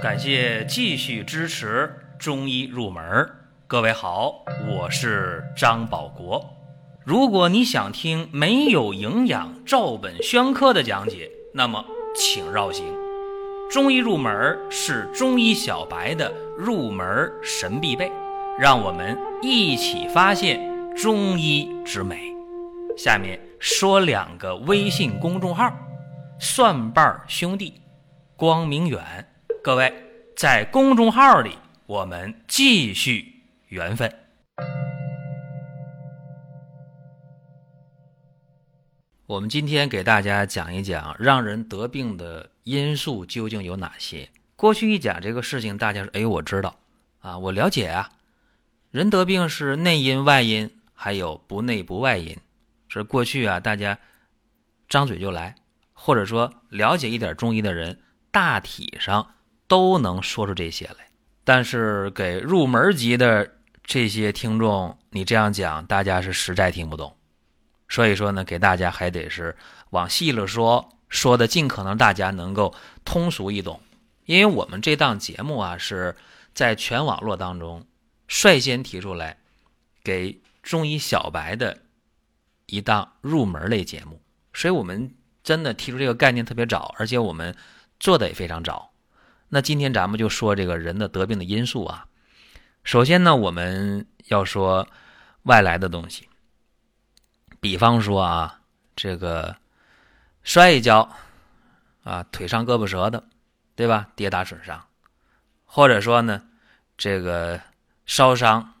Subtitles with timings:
[0.00, 3.30] 感谢继续支持中医入门。
[3.66, 6.44] 各位好，我是张保国。
[7.04, 11.84] 如果你想听没有营养、照本宣科的讲解，那么
[12.16, 12.86] 请绕行。
[13.70, 18.10] 中医入门是中医小白的入门神必备，
[18.58, 20.58] 让我们一起发现
[20.96, 22.34] 中医之美。
[22.96, 25.70] 下面说两个微信公众号：
[26.40, 27.80] 蒜瓣兄弟、
[28.36, 29.28] 光明远。
[29.64, 29.94] 各位
[30.34, 34.12] 在公众号里，我们继续缘分。
[39.26, 44.28] 我们今天给大家讲一讲让人得病的因素究竟有哪些。
[44.56, 46.76] 过去一讲这个事情，大家说：“哎，我知道
[47.20, 48.10] 啊，我了解啊。
[48.90, 52.36] 人得病是内因外因，还有不内不外因。
[52.88, 53.96] 是过去啊，大家
[54.88, 55.54] 张嘴就来，
[55.92, 58.00] 或者说了解一点中医的人，
[58.32, 59.34] 大体上。”
[59.72, 61.08] 都能说出这些来，
[61.44, 63.52] 但是给入门级的
[63.82, 67.16] 这些听众，你这样讲，大家是实在听不懂。
[67.88, 69.56] 所以说呢，给大家还得是
[69.88, 73.80] 往细了说，说的尽可能大家能够通俗易懂。
[74.26, 76.14] 因为我们这档节目啊，是
[76.52, 77.86] 在全网络当中
[78.28, 79.38] 率先提出来
[80.04, 81.78] 给中医小白的
[82.66, 84.20] 一档入门类节目，
[84.52, 87.56] 所以我们真的提出这个概念特别早，而且我们
[87.98, 88.91] 做的也非常早。
[89.54, 92.06] 那今天咱们就说这个人的得病的因素啊。
[92.84, 94.88] 首先呢，我们要说
[95.42, 96.26] 外来的东西，
[97.60, 98.60] 比方说啊，
[98.96, 99.54] 这个
[100.42, 101.06] 摔一跤
[102.02, 103.22] 啊，腿上胳膊折的，
[103.76, 104.08] 对吧？
[104.16, 104.82] 跌打损伤，
[105.66, 106.42] 或者说呢，
[106.96, 107.60] 这个
[108.06, 108.72] 烧伤，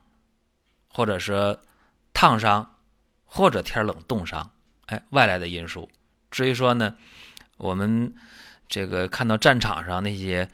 [0.88, 1.60] 或者说
[2.14, 2.76] 烫伤，
[3.26, 4.50] 或者天冷冻伤，
[4.86, 5.90] 哎，外来的因素。
[6.30, 6.96] 至于说呢，
[7.58, 8.14] 我们。
[8.72, 10.48] 这个看到战场上那些，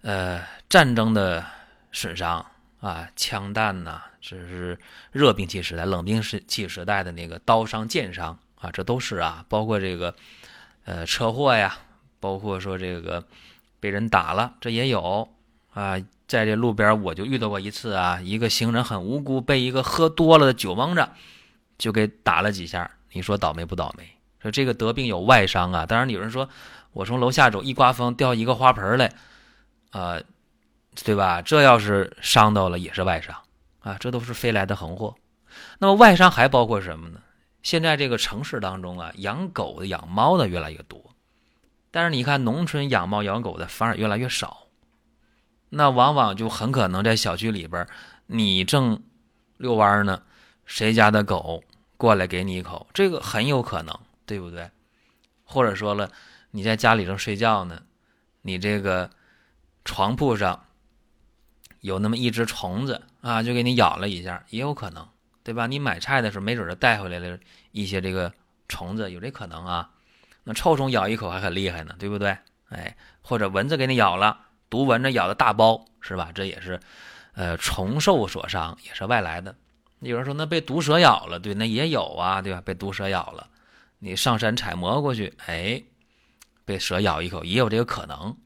[0.00, 1.44] 呃，战争的
[1.92, 2.46] 损伤
[2.80, 4.78] 啊，枪弹呐，这是
[5.12, 10.14] 热兵器时代、冷兵器时代的那个刀伤、剑伤啊，这都是啊，包括这个，
[10.86, 11.76] 呃，车祸呀，
[12.18, 13.22] 包括说这个
[13.78, 15.28] 被人打了，这也有
[15.74, 21.12] 啊，在这路边我就遇到过一次啊，一个行人很无辜，被一个喝多了的酒蒙着，
[21.76, 24.08] 就给打了几下，你说倒霉不倒霉？
[24.40, 26.48] 说这个得病有外伤啊，当然有人说。
[26.94, 29.12] 我从楼下走，一刮风掉一个花盆来，
[29.90, 30.20] 啊，
[31.04, 31.42] 对吧？
[31.42, 33.36] 这要是伤到了，也是外伤
[33.80, 35.14] 啊，这都是飞来的横祸。
[35.78, 37.20] 那么外伤还包括什么呢？
[37.64, 41.04] 现在这个城市当中啊，养狗的、养猫的越来越多，
[41.90, 44.68] 但是你看农村养猫养狗的反而越来越少。
[45.70, 47.84] 那往往就很可能在小区里边，
[48.26, 49.02] 你正
[49.56, 50.22] 遛弯呢，
[50.64, 51.64] 谁家的狗
[51.96, 54.70] 过来给你一口，这个很有可能，对不对？
[55.42, 56.08] 或者说了。
[56.56, 57.82] 你在家里正睡觉呢，
[58.42, 59.10] 你这个
[59.84, 60.66] 床铺上
[61.80, 65.04] 有那么一只虫子啊，就给你咬了一下，也有可能，
[65.42, 65.66] 对吧？
[65.66, 67.36] 你买菜的时候没准就带回来了
[67.72, 68.32] 一些这个
[68.68, 69.90] 虫子，有这可能啊。
[70.44, 72.38] 那臭虫咬一口还很厉害呢，对不对？
[72.68, 74.38] 哎，或者蚊子给你咬了，
[74.70, 76.30] 毒蚊子咬的大包是吧？
[76.32, 76.78] 这也是
[77.32, 79.56] 呃虫兽所伤，也是外来的。
[79.98, 82.60] 有人说那被毒蛇咬了，对，那也有啊，对吧？
[82.64, 83.48] 被毒蛇咬了，
[83.98, 85.82] 你上山采蘑菇去，哎。
[86.64, 88.36] 被蛇咬一口也有这个可能，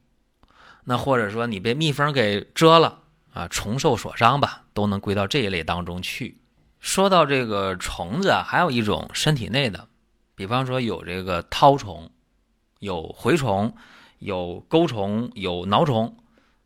[0.83, 3.03] 那或者说你被蜜蜂给蛰了
[3.33, 6.37] 啊，虫兽所伤吧，都能归到这一类当中去。
[6.79, 9.87] 说到这个虫子啊，还有一种身体内的，
[10.35, 12.09] 比方说有这个绦虫、
[12.79, 13.75] 有蛔虫、
[14.19, 16.17] 有钩虫、有挠虫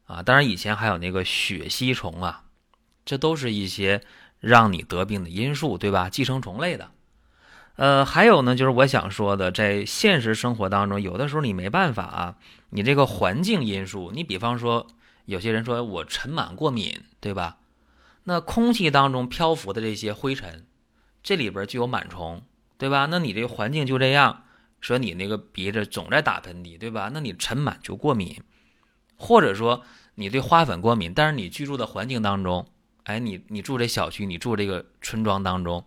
[0.06, 2.44] 啊，当然以前还有那个血吸虫啊，
[3.06, 4.04] 这都是一些
[4.40, 6.10] 让你得病的因素，对吧？
[6.10, 6.92] 寄生虫类的。
[7.76, 12.36] 呃，还有呢，就是我想说的，在现实生活当中，有的时候你没办法啊，
[12.70, 14.86] 你这个环境因素，你比方说，
[15.26, 17.58] 有些人说我尘螨过敏，对吧？
[18.26, 20.68] 那空气当中漂浮的这些灰尘，
[21.24, 22.44] 这里边就有螨虫，
[22.78, 23.08] 对吧？
[23.10, 24.44] 那你这环境就这样，
[24.80, 27.10] 说你那个鼻子总在打喷嚏，对吧？
[27.12, 28.40] 那你尘螨就过敏，
[29.18, 29.82] 或者说
[30.14, 32.68] 你对花粉过敏，但是你居住的环境当中，
[33.06, 35.84] 哎，你你住这小区，你住这个村庄当中。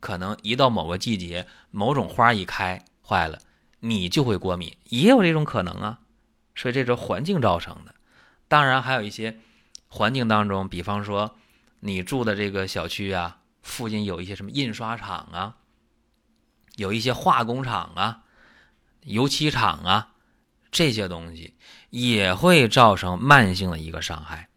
[0.00, 3.38] 可能一到某个季节，某种花一开坏了，
[3.80, 6.00] 你就会过敏，也有这种可能啊。
[6.56, 7.94] 所以这是环境造成的。
[8.48, 9.38] 当然还有一些
[9.88, 11.36] 环境当中，比方说
[11.80, 15.56] 你住的这个小区啊，附近有一些什么印刷厂啊，
[16.76, 18.24] 有一些化工厂啊、
[19.02, 20.14] 油漆厂啊，
[20.70, 21.54] 这些东西
[21.90, 24.48] 也会造成慢性的一个伤害。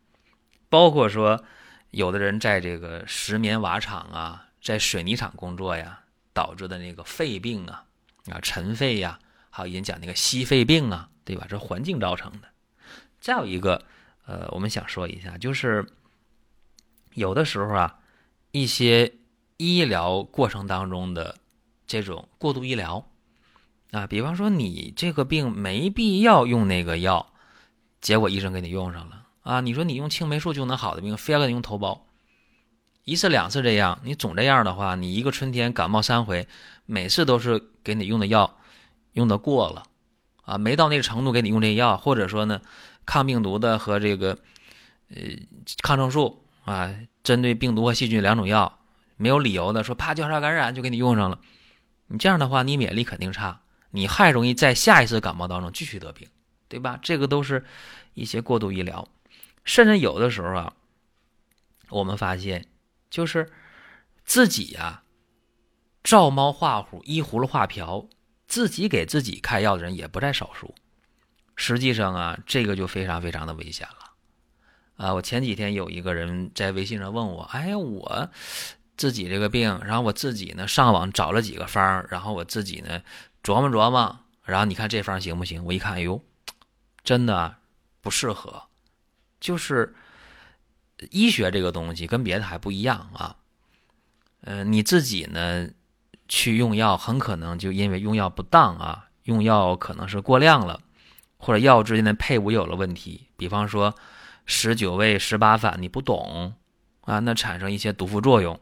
[0.70, 1.44] 包括说
[1.92, 4.43] 有的人在这个石棉瓦厂啊。
[4.64, 6.00] 在水泥厂工作呀，
[6.34, 7.86] 导致的那个肺病啊，
[8.32, 9.20] 啊尘肺呀，
[9.50, 11.46] 还有人讲那个吸肺病啊，对吧？
[11.50, 12.48] 这环境造成的。
[13.20, 13.84] 再有一个，
[14.26, 15.86] 呃，我们想说一下，就是
[17.14, 18.00] 有的时候啊，
[18.52, 19.14] 一些
[19.58, 21.38] 医疗过程当中的
[21.86, 23.06] 这种过度医疗
[23.92, 27.34] 啊，比方说你这个病没必要用那个药，
[28.00, 32.00] 结果医生给你用上了啊，你说你用青霉素就能好的病，非要给你用头孢。
[33.06, 36.48] 一次两次这样，你总这样的话，你一个春天感冒三回，
[36.86, 38.58] 每次都是给你用的药
[39.12, 39.84] 用的过了，
[40.44, 42.62] 啊，没到那个程度给你用这药，或者说呢，
[43.06, 44.38] 抗病毒的和这个
[45.10, 45.18] 呃
[45.82, 48.80] 抗生素啊，针对病毒和细菌两种药，
[49.18, 51.40] 没有理由的说怕交叉感染就给你用上了，
[52.08, 53.60] 你这样的话，你免疫力肯定差，
[53.92, 56.30] 你还容易在下一次感冒当中继续得病，
[56.70, 56.98] 对吧？
[57.02, 57.66] 这个都是
[58.14, 59.06] 一些过度医疗，
[59.66, 60.74] 甚至有的时候啊，
[61.90, 62.66] 我们发现。
[63.14, 63.48] 就是
[64.26, 65.04] 自己呀，
[66.04, 68.10] 照猫画虎、依葫芦画瓢，
[68.48, 70.74] 自己给自己开药的人也不在少数。
[71.56, 74.14] 实际上啊，这个就非常非常的危险了。
[74.96, 78.32] 啊，我前几天有一个人在微信上问我：“哎，我
[78.98, 83.04] 自己这个病，然后我自己呢上网找了几个方，然后我自己呢
[83.44, 86.20] 琢磨琢磨，然后你看这方行不行？”我一看，哎呦，
[87.04, 87.58] 真的
[88.02, 88.70] 不适合，
[89.40, 89.94] 就是。
[91.10, 93.36] 医学这个东西跟别的还不一样啊，
[94.42, 95.68] 呃，你自己呢
[96.28, 100.82] 去用药，很可能就因为用药不当啊，用药可能是过量了，
[101.38, 103.94] 或者药之间的配伍有了问题，比方说
[104.46, 106.54] 十九味十八反你不懂
[107.02, 108.60] 啊，那产生一些毒副作用，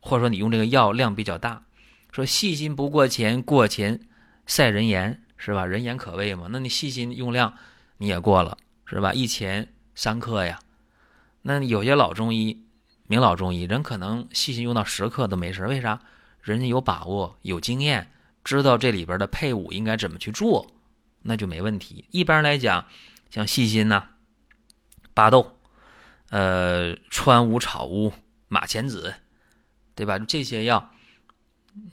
[0.00, 1.64] 或者说你用这个药量比较大，
[2.12, 4.00] 说细心不过钱，过钱
[4.46, 5.64] 赛人言是吧？
[5.64, 7.54] 人言可畏嘛，那你细心用量
[7.98, 9.12] 你也过了是吧？
[9.12, 10.58] 一钱三克呀。
[11.42, 12.64] 那有些老中医，
[13.06, 16.00] 名老中医，人可能细心用到十克都没事为啥？
[16.42, 18.10] 人家有把握、有经验，
[18.44, 20.70] 知道这里边的配伍应该怎么去做，
[21.22, 22.04] 那就没问题。
[22.10, 22.86] 一般来讲，
[23.30, 24.08] 像细心呐、
[25.14, 25.58] 巴豆、
[26.30, 28.12] 呃、川乌、草乌、
[28.48, 29.14] 马钱子，
[29.94, 30.18] 对吧？
[30.18, 30.90] 这些药，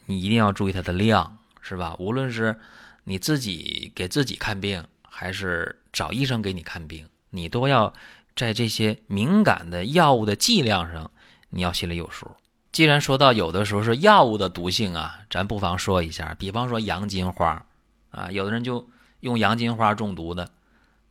[0.05, 1.95] 你一定要注意它的量，是吧？
[1.99, 2.59] 无论是
[3.03, 7.93] 你自己给自己看病，还是找医生给你看病，你都要。
[8.35, 11.09] 在这些敏感的药物的剂量上，
[11.49, 12.29] 你要心里有数。
[12.73, 16.35] 既然说到有的时候是药物的毒性啊，咱不妨说一下。
[16.37, 17.65] 比方说洋金花
[18.11, 18.85] 啊，有的人就
[19.21, 20.49] 用洋金花中毒的。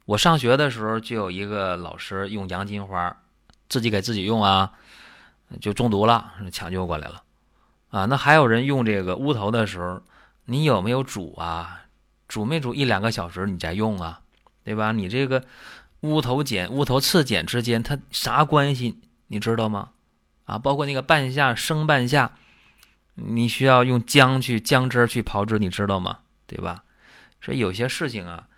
[0.05, 3.17] 我上学的时候就有一个老师用洋金花，
[3.70, 4.73] 自己给自己用啊，
[5.62, 7.23] 就中毒了，抢救过来了。
[7.88, 10.03] 啊，那还有人用这个乌头的时候，
[10.44, 11.85] 你有没有煮啊？
[12.29, 14.20] 煮没煮一两个小时你再用啊？
[14.62, 14.93] 对吧？
[14.93, 15.43] 你这个。
[16.05, 19.01] 乌头碱、乌头次碱之间，它啥关系？
[19.29, 19.93] 你知道吗？
[20.45, 22.33] 啊，包括那个半夏、生半夏，
[23.15, 26.19] 你需要用姜去姜汁去炮制，你知道吗？
[26.47, 26.85] 对吧？
[27.41, 28.49] 所以有些事情啊，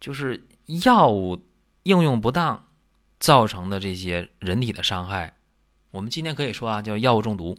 [0.00, 0.44] 就是
[0.84, 1.46] 药物
[1.84, 2.66] 应用不当
[3.20, 5.34] 造成的这些人体的伤害，
[5.92, 7.56] 我们今天可以说啊，叫药物中毒，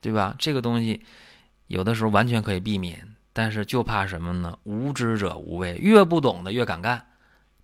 [0.00, 0.34] 对吧？
[0.40, 1.04] 这个东西
[1.68, 4.58] 有的时候完全可以避免，但是就怕什么呢？
[4.64, 7.06] 无知者无畏，越不懂的越敢干，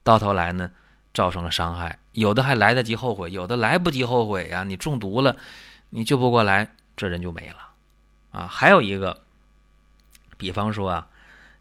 [0.04, 0.70] 到头来呢？
[1.14, 4.64] 造成了伤害，有的还来得及后悔，有的来不及后悔呀。
[4.64, 5.36] 你中毒了，
[5.90, 7.56] 你救不过来，这人就没了，
[8.30, 8.46] 啊。
[8.46, 9.22] 还有一个，
[10.36, 11.08] 比方说啊，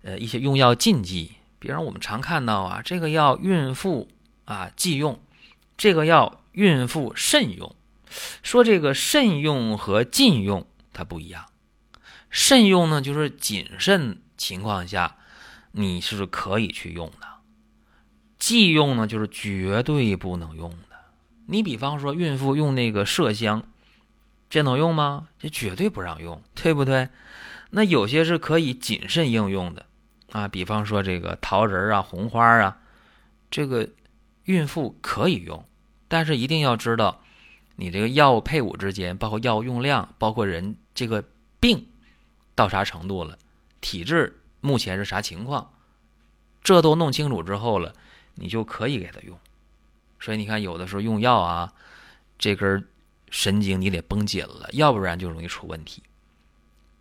[0.03, 4.09] 呃，一些用药禁忌，比方我们常看到啊，这个药孕妇
[4.45, 5.19] 啊忌用，
[5.77, 7.75] 这个药孕妇慎用。
[8.43, 11.45] 说这个慎用和禁用它不一样，
[12.29, 15.15] 慎用呢就是谨慎情况下
[15.71, 17.27] 你是可以去用的。
[18.41, 20.97] 忌用呢，就是绝对不能用的。
[21.45, 23.61] 你比方说，孕妇用那个麝香，
[24.49, 25.27] 这能用吗？
[25.37, 27.09] 这绝对不让用，对不对？
[27.69, 29.85] 那有些是可以谨慎应用的
[30.31, 32.79] 啊，比方说这个桃仁啊、红花啊，
[33.51, 33.87] 这个
[34.45, 35.63] 孕妇可以用，
[36.07, 37.21] 但是一定要知道
[37.75, 41.23] 你这个药物配伍之间，包括药物用量，包括人这个
[41.59, 41.85] 病
[42.55, 43.37] 到啥程度了，
[43.81, 45.71] 体质目前是啥情况，
[46.63, 47.93] 这都弄清楚之后了。
[48.35, 49.37] 你就可以给他用，
[50.19, 51.71] 所以你看，有的时候用药啊，
[52.37, 52.87] 这根
[53.29, 56.01] 神经你得绷紧了，要不然就容易出问题。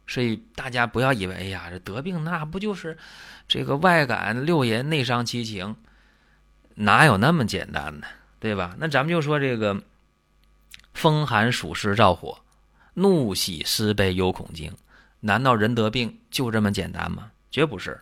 [0.06, 2.98] 所以大家不要以为，哎呀，这得病那不就是
[3.46, 5.76] 这个外感六淫内伤七情，
[6.74, 8.06] 哪有那么简单呢，
[8.38, 8.74] 对吧？
[8.78, 9.80] 那咱们就说这个
[10.94, 12.38] 风寒暑湿燥火，
[12.94, 14.72] 怒喜思悲忧恐惊，
[15.20, 17.30] 难道人得病就这么简单吗？
[17.50, 18.00] 绝不是。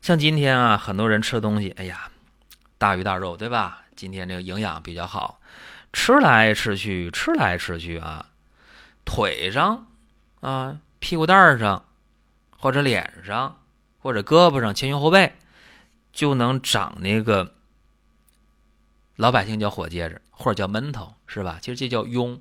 [0.00, 2.10] 像今天啊，很多人吃东西，哎呀。
[2.78, 3.84] 大鱼大肉，对吧？
[3.96, 5.40] 今天这个营养比较好，
[5.92, 8.30] 吃来吃去，吃来吃去啊，
[9.04, 9.88] 腿上
[10.40, 11.84] 啊，屁股蛋上，
[12.56, 13.60] 或者脸上，
[13.98, 15.34] 或者胳膊上，前胸后背，
[16.12, 17.54] 就能长那个
[19.16, 21.58] 老百姓叫火疖子，或者叫闷头，是吧？
[21.60, 22.38] 其实这叫痈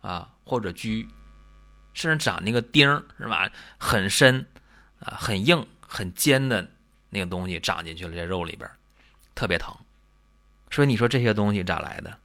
[0.00, 1.06] 啊，或者疽，
[1.92, 3.48] 甚至长那个钉，是吧？
[3.78, 4.46] 很深
[4.98, 6.68] 啊，很硬、很尖的
[7.10, 8.68] 那个东西长进去了，这肉里边
[9.34, 9.74] 特别疼。
[10.70, 12.18] 所以你说这些东西咋来的？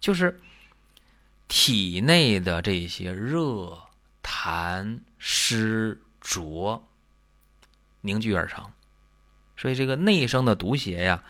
[0.00, 0.40] 就是
[1.48, 3.78] 体内的这些热、
[4.22, 6.86] 痰、湿、浊
[8.00, 8.70] 凝聚而成。
[9.56, 11.22] 所以这个内生的毒邪呀。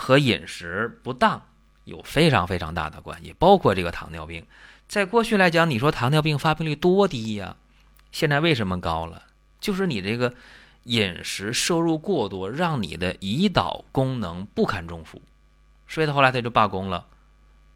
[0.00, 1.42] 和饮食不当
[1.82, 4.46] 有非常非常大的关系，包括这个糖尿病。
[4.86, 7.56] 在过去来讲，你说糖尿病发病率多低呀？
[8.12, 9.24] 现在为什么高了？
[9.58, 10.32] 就是你这个
[10.84, 15.20] 饮食摄入过多，让你的胰岛功能不堪重负，
[15.86, 17.06] 所以他后来他就罢工了。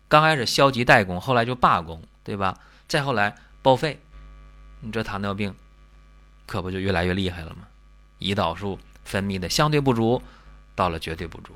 [0.09, 2.59] 刚开始消极怠工，后来就罢工，对吧？
[2.87, 4.01] 再后来报废，
[4.81, 5.55] 你这糖尿病
[6.47, 7.67] 可不就越来越厉害了吗？
[8.19, 10.23] 胰岛素分泌的相对不足，
[10.75, 11.55] 到了绝对不足。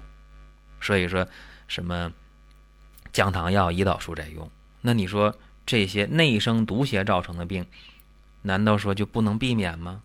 [0.80, 1.26] 所以说，
[1.68, 2.12] 什么
[3.12, 4.50] 降糖药、胰岛素在用，
[4.80, 5.34] 那你说
[5.64, 7.66] 这些内生毒邪造成的病，
[8.42, 10.02] 难道说就不能避免吗？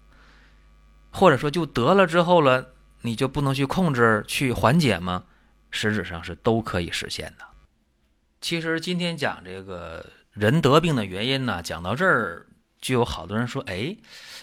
[1.12, 5.24] 或者说就得了之后了，你就不能去控制、去缓解吗？
[5.70, 7.46] 实质上是都可以实现的。
[8.42, 12.48] 其实今天讲这个人得病的原因呢，讲到这儿，
[12.80, 13.96] 就有好多人说：“哎，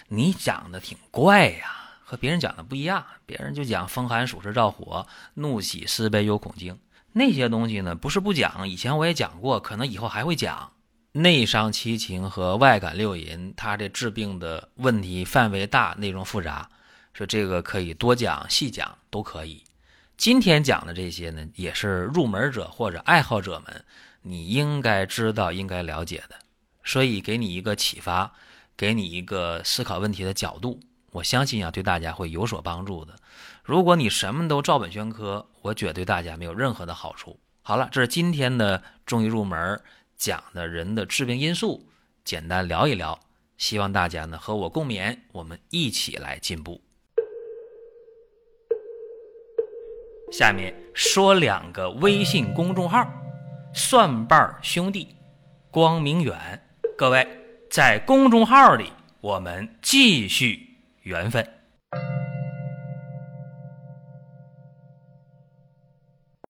[0.07, 6.79] 你讲的挺怪呀。”和别人讲的不一样，别人就讲风寒暑湿燥火、怒喜思悲忧恐惊
[7.11, 10.71] 那些东西呢，不是不讲，以前我也讲过，可能以后还会讲。
[11.11, 16.69] 内伤七情和外感六淫，它这治病的问题范围大，内容复杂，
[17.13, 19.63] 说这个可以多讲细讲都可以。
[20.17, 23.83] 今天讲的这些呢，也是入门者或者爱好者们
[24.21, 26.35] 你应该知道、应该了解的，
[26.83, 28.31] 所以给你一个启发，
[28.77, 30.79] 给你一个思考问题的角度。
[31.11, 33.15] 我相信啊，对大家会有所帮助的。
[33.63, 37.39] 如果你什么都照本宣科，我觉得对大家没有任何的好处。
[37.63, 39.81] 好了，这是今天的中医入门
[40.19, 41.87] 讲的人的致病因素，
[42.25, 43.17] 简单聊一聊。
[43.57, 46.81] 希望大家呢和我共勉，我们一起来进步。
[50.29, 53.09] 下面说两个微信公众号：
[53.73, 55.15] 蒜瓣兄弟、
[55.71, 56.37] 光明远。
[56.97, 57.25] 各位
[57.69, 60.67] 在公众号里，我们继续。
[61.03, 61.58] 缘分。